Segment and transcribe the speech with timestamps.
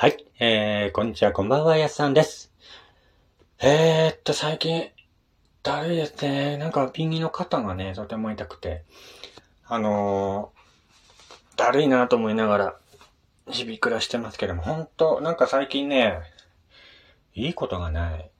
[0.00, 0.24] はい。
[0.38, 2.50] えー、こんにちは、こんばんは、やすさんです。
[3.60, 4.88] えーっと、最近、
[5.62, 6.56] だるいですね。
[6.56, 8.82] なんか、右の肩がね、とても痛くて、
[9.66, 12.76] あのー、だるいなと思いながら、
[13.50, 16.22] 日々暮らしてますけども、ほんと、なんか最近ね、
[17.34, 18.30] いいことがない。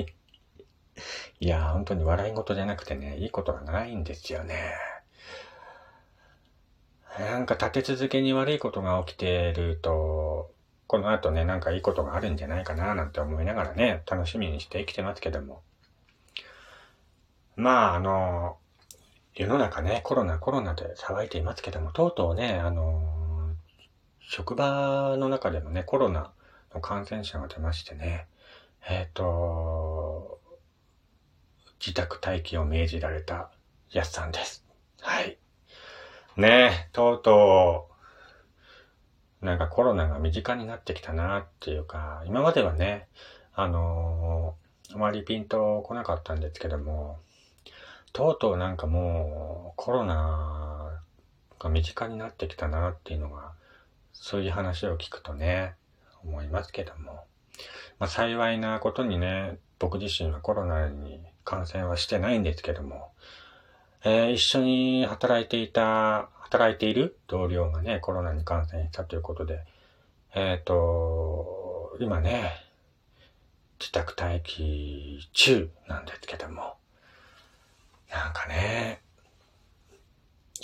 [1.40, 4.91] いやー、本当に笑い事じゃなくてね、いいことがないんですよね。
[7.18, 10.50] なんか立て続けに悪いことが起きてると、
[10.86, 15.62] この後ね、なんかいいことがあるんじゃないかななんて思いながらね、楽しみにして生きてますけども。
[17.56, 18.56] まあ、あの、
[19.34, 23.54] 世の中ね、コロナコロナで騒いでいますけども、とうとうね、あの、
[24.20, 26.32] 職場の中でもね、コロナ
[26.74, 28.26] の感染者が出ましてね、
[28.88, 30.40] えっ、と、
[31.80, 33.50] 自宅待機を命じられた
[33.90, 34.64] やすさんです。
[35.00, 35.41] はい。
[36.36, 37.88] ねえ、とうと
[39.42, 43.06] う、なんかコロナが身近になってきたなっていうか、今まではね、
[43.54, 44.62] あのー
[44.94, 47.18] あまりピンと来なかったんですけども、
[48.12, 51.00] とうとうなんかもうコロナ
[51.58, 53.52] が身近になってきたなっていうのが、
[54.12, 55.74] そういう話を聞くとね、
[56.22, 57.24] 思いますけども。
[57.98, 63.12] まあ幸いなことにね、僕自身はコロナに感染はしてないんですけども、
[64.04, 69.64] えー一緒に働いていた、働いている同僚がね、コロナに感染したということで、
[70.34, 72.52] えっ、と、今ね、
[73.78, 76.76] 自宅待機中なんですけども、
[78.10, 79.00] なんかね、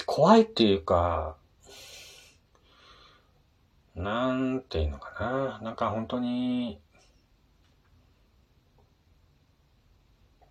[0.04, 1.36] 怖いっていうか、
[3.94, 6.80] なんていうのかな、なんか本当に、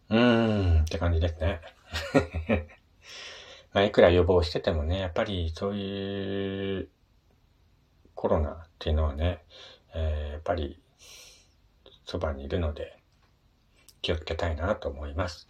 [0.10, 1.60] うーんって感じですね。
[3.74, 6.90] まあ、いくら予防しててもね、やっぱりそういう
[8.16, 9.44] コロナっていうのはね、
[9.94, 10.80] えーやっぱり
[12.06, 12.98] そばにいるので
[14.02, 15.50] 気をつけたいなと思います。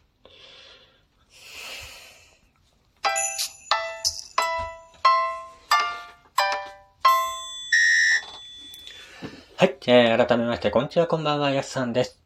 [9.58, 12.22] はい、えー改めまして、こんにちは、こんばんは、やすさんです。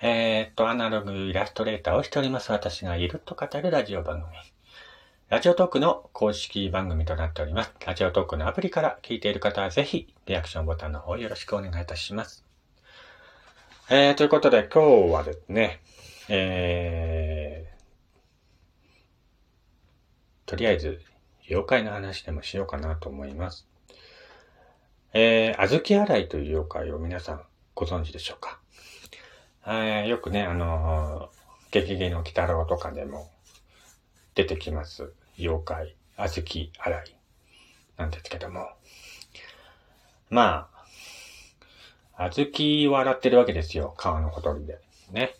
[0.00, 4.57] えーっと、アナログイラストレーターをしております私がいると語るラジオ番組。
[5.28, 7.74] ラジオトークの公式番組となっております。
[7.84, 12.46] ラジオトークのアプリから聞いている方はぜひ、リアクションボタンの方よろしくお願いいたします。
[13.90, 15.82] えー、ということで今日はですね、
[16.30, 21.02] えー、とりあえず、
[21.50, 23.68] 妖怪の話でもしようかなと思います。
[25.12, 27.42] えー、あずき洗いという妖怪を皆さん
[27.74, 28.60] ご存知でしょうか？
[29.66, 33.30] えーよくね、あのー、激芸の鬼太郎とかでも
[34.38, 35.12] 出てきます。
[35.36, 37.16] 妖怪、あずき洗い
[37.96, 38.68] なんですけども。
[40.30, 40.68] ま
[42.16, 43.94] あ、あずきを洗ってるわけですよ。
[43.96, 44.78] 川のほとりで。
[45.10, 45.34] ね。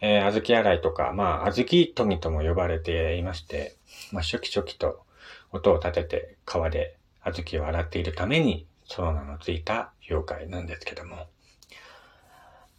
[0.00, 3.76] えー、あずき洗いとか、まあ、あずき研ぎとも呼ばれていまして、
[4.10, 5.04] まあ、初期初期と
[5.52, 11.28] 音を立てて川であずきを洗っているために、その名のついた妖怪なんですけども。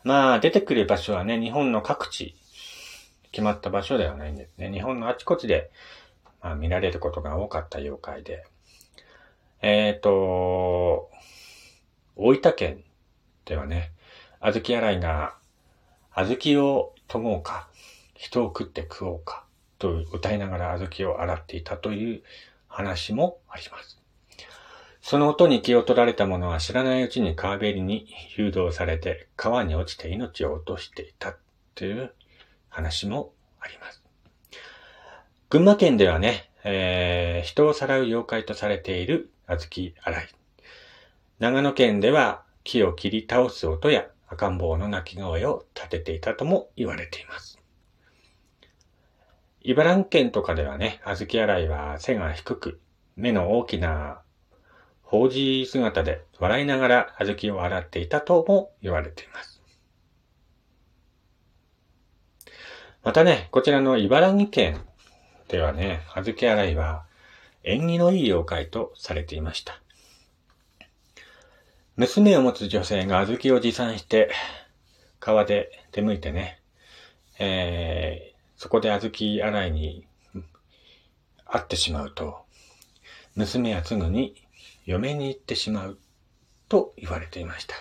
[0.03, 2.35] まあ、出てくる場所はね、日本の各地、
[3.31, 4.71] 決まった場所ではないんですね。
[4.71, 5.71] 日本のあちこちで、
[6.41, 8.45] まあ、見られることが多かった妖怪で。
[9.61, 11.09] えっ、と、
[12.15, 12.83] 大分県
[13.45, 13.91] ではね、
[14.39, 15.35] 小豆洗いが、
[16.15, 17.67] 小豆を研ごうか、
[18.15, 19.45] 人を食って食おうか、
[19.79, 22.23] と歌いながら小豆を洗っていたという
[22.67, 24.01] 話もあります。
[25.01, 31.35] その音に気を取られた者は知らないうちに川べりに誘導されて川に落ちて命を落としていた
[31.73, 32.13] という
[32.71, 34.01] 話もあります。
[35.49, 40.27] 群馬県ではね、えー人をさらう妖怪とされている小豆洗い。
[41.39, 47.59] 長野県では木を切り倒す音や赤ん坊の鳴き声を立てていたとも言われています。
[49.61, 52.79] 茨城県とかではね、小豆洗いは背が低く、
[53.15, 54.21] 目の大きな
[55.03, 59.50] 法事姿で笑いながら小豆を洗っていたとも言われています。
[63.03, 64.81] またね、こちらの茨城県
[65.47, 67.03] ではね、小豆洗いは
[67.63, 69.81] 縁起のいい妖怪とされていました。
[71.95, 74.31] 娘を持つ女性が小豆を持参して
[75.19, 76.59] 川で出向いてね、
[77.39, 78.31] えー
[78.61, 80.05] そこで小豆洗いに
[81.47, 82.45] 会ってしまうと、
[83.35, 84.35] 娘はすぐに
[84.85, 85.97] 嫁に行ってしまう
[86.69, 87.73] と言われていました。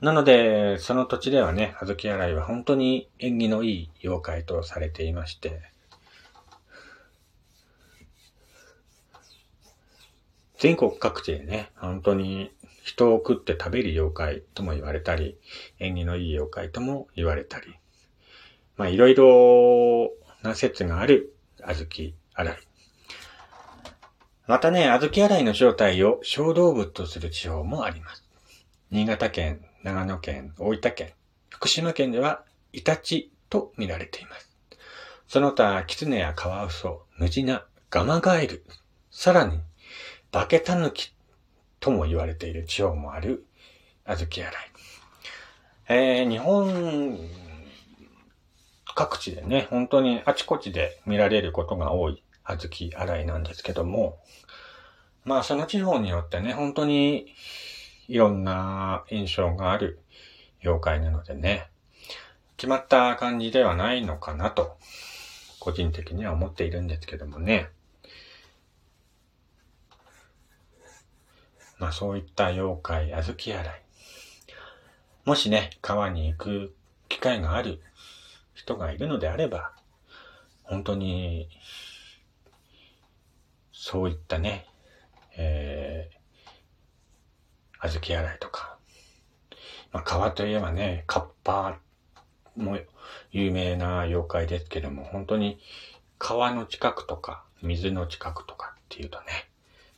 [0.00, 5.60] なので、その土地ではね、小豆洗いは本当に縁起のいい妖怪とされていまして、
[10.58, 12.50] 全国各地でね、本当に
[12.82, 15.36] 人を食って食べる妖怪とも言われたり、
[15.78, 17.74] 縁起のいい妖怪とも言われたり、
[18.78, 20.12] まあいろいろ
[20.42, 22.58] な説がある小豆洗い。
[24.46, 28.24] またね、小豆洗いの正体を小動物とする地方もあります。
[28.90, 31.12] 新潟県、長野県、大分県、
[31.48, 34.50] 福島県ではイタチと見られています。
[35.26, 38.64] その他、キツネやカワウソ、ムジナ、ガマガエル、
[39.10, 39.60] さらに、
[40.32, 41.12] バケタヌキ
[41.80, 43.46] とも言われている地方もある
[44.06, 44.52] 小豆洗い。
[45.88, 47.18] えー、日本
[48.94, 54.18] 各地でね、本当にあちこちで見られることが多い小豆洗いなんですけども、
[55.24, 57.34] まあその地方によってね、本当に
[58.10, 60.00] いろんな印象がある
[60.64, 61.68] 妖怪なのでね、
[62.56, 64.76] 決まった感じではないのかなと、
[65.60, 67.68] 個人的には思っているんですけどもね。
[71.78, 73.84] まあそういった妖怪、小豆洗い。
[75.24, 76.74] もしね、川に行く
[77.08, 77.80] 機会がある
[78.54, 79.72] 人がいるのであれば、
[80.64, 81.48] 本当に、
[83.70, 84.66] そういったね、
[85.36, 86.20] えー、
[87.82, 88.76] 小豆洗いとか、
[89.92, 91.78] まあ、川といえばね、カッパ
[92.56, 92.78] も
[93.32, 95.58] 有名な妖怪ですけども、本当に
[96.18, 99.26] 川の近くとか、水の近くとかっていうとね、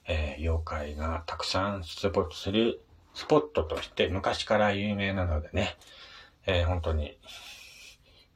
[0.06, 2.80] えー、妖怪がたくさん出没する
[3.14, 5.76] スポットとして昔から有名なのでね、
[6.46, 7.18] えー、本当に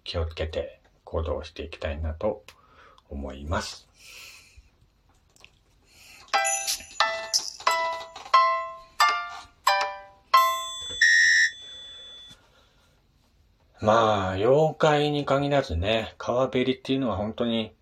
[0.04, 2.44] 気をつけて行動していきたいなと
[3.08, 3.85] 思います。
[13.80, 17.74] まあ、妖怪に限らずね、川べりっていうのは本当に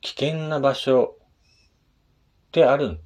[0.00, 1.16] 危険な場所
[2.52, 3.00] である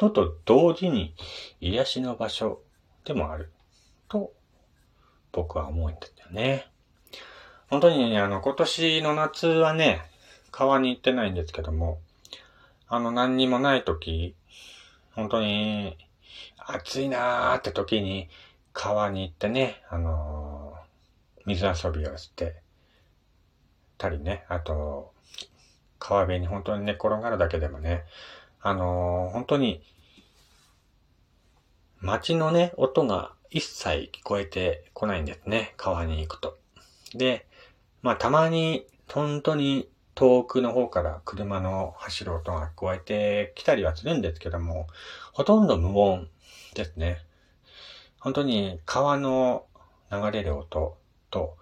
[0.00, 1.14] のと同時に
[1.60, 2.60] 癒しの場所
[3.04, 3.52] でもある
[4.08, 4.32] と
[5.32, 6.66] 僕は思うんですよね。
[7.68, 10.02] 本当にね、あの、今年の夏はね、
[10.50, 11.98] 川に行ってないんですけども、
[12.88, 14.36] あの、何にもない時、
[15.12, 15.96] 本当に
[16.58, 18.28] 暑いなーって時に
[18.72, 20.53] 川に行ってね、あのー、
[21.46, 22.56] 水遊びをして
[23.98, 25.12] たりね、あと、
[25.98, 28.04] 川辺に本当に寝転がるだけでもね、
[28.60, 29.82] あのー、本当に、
[32.00, 35.74] 街のね、音が一切聞こえてこないんですね。
[35.76, 36.58] 川に行くと。
[37.14, 37.46] で、
[38.02, 44.86] まあたまに、本当に遠くの方から車の走る音が聞こえてきたりはするんですけども、
[45.32, 46.28] ほとんど無音
[46.74, 47.18] ですね。
[48.20, 49.66] 本当に川の
[50.10, 50.96] 流れる音
[51.34, 51.56] と、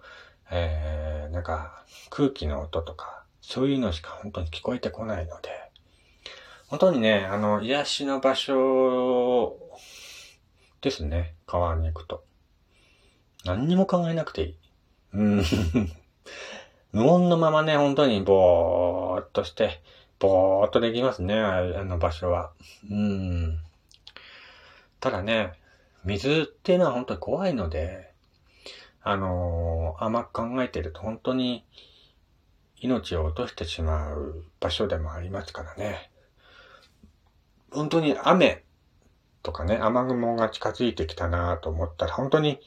[0.51, 5.49] えー、なんか空気の音とか、そういうのしか本当に聞こえてこないので、
[6.67, 9.57] 本当にね、あの、癒しの場所
[10.81, 11.33] ですね。
[11.47, 12.23] 川に行くと。
[13.45, 14.57] 何にも考えなくていい。
[15.13, 15.43] うん。
[16.93, 19.81] 無音のままね、本当にぼーっとして、
[20.19, 22.51] ぼーっとできますね、あの場所は。
[22.89, 23.59] うん。
[24.99, 25.53] ただね、
[26.05, 28.12] 水っていうのは本当に怖いので、
[29.03, 31.65] あのー、甘く考えてると本当に
[32.77, 36.09] 命を落としてしまう場所でもありますからね。
[37.71, 38.63] 本当に雨
[39.41, 42.59] とかね、雨雲が近づいてきたなと思ったら、本当に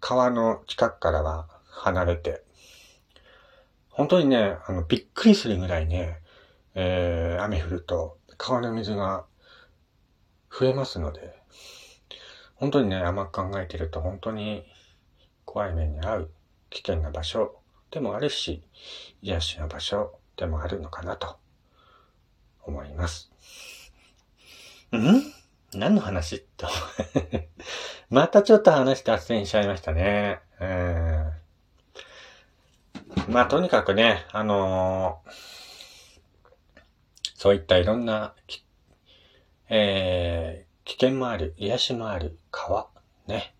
[0.00, 2.42] 川の近くからは離れて、
[3.88, 6.18] 本当にね、あの、びっくりするぐらいね、
[6.74, 9.24] えー、雨降ると川の水が
[10.50, 11.34] 増えますので、
[12.54, 14.64] 本当にね、甘く考えてると本当に
[15.44, 16.30] 怖い目に遭う
[16.70, 17.56] 危険な場所
[17.90, 18.62] でもあるし、
[19.22, 21.36] 癒しの場所でもあるのかなと
[22.62, 23.30] 思います。
[24.92, 25.22] ん？
[25.74, 26.44] 何の話？
[26.56, 26.68] と
[28.10, 30.40] またちょっと話脱線しちゃいましたね。
[30.60, 31.32] うん。
[33.28, 35.30] まあ、とにかくね、あのー、
[37.34, 38.34] そういったいろんな、
[39.68, 42.88] えー、危険もある、癒しもある川、
[43.26, 43.54] ね。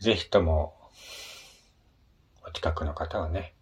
[0.00, 0.74] ぜひとも、
[2.46, 3.52] お近くの方はね、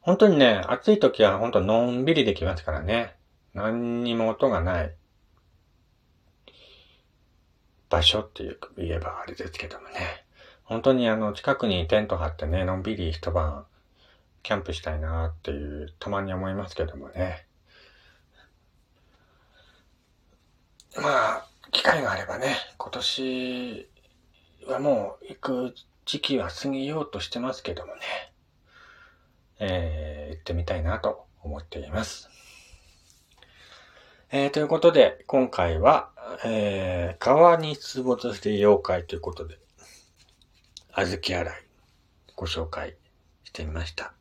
[0.00, 3.16] 本当にね、暑い時は本当のんびりできますからね。
[3.54, 4.94] 何にも音がない。
[7.88, 10.24] 場所っていう言えばあれですけどもね。
[10.64, 13.64] 本当にあの近くにテント張ってね、のんびり一晩
[14.42, 17.46] キャンプしたいなっていう、たまに思いますけどもね。
[20.94, 23.88] まあ、機会があればね、今年
[24.66, 28.00] はもう行く時期は過ぎようとしてますけどもね。
[29.58, 32.28] えー、行ってみたいなと思っています。
[34.30, 36.10] えー、ということで、今回は、
[36.44, 39.58] えー、川に出没して妖怪ということで、
[40.90, 41.66] 小豆洗い、
[42.34, 42.96] ご紹介
[43.44, 44.12] してみました。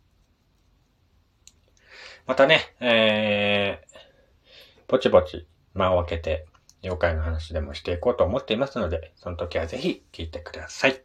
[2.28, 6.46] またね、えー、ぼちぼち間を空けて、
[6.86, 11.02] 妖怪の話でもしていこうと思っていますので、その時はぜひ聞いてください。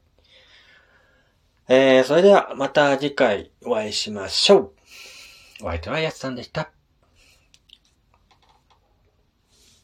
[1.68, 4.72] えー、それではまた次回お会いしましょう。
[5.62, 6.70] お相手はやすさんでした。